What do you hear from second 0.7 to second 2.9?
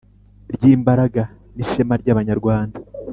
imbaraga n ishema ry Abanyarwanda